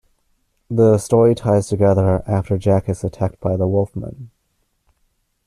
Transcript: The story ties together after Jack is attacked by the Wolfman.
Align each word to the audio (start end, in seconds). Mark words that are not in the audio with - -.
The 0.67 0.97
story 0.97 1.35
ties 1.35 1.67
together 1.67 2.23
after 2.25 2.57
Jack 2.57 2.89
is 2.89 3.03
attacked 3.03 3.39
by 3.39 3.55
the 3.55 3.67
Wolfman. 3.67 4.31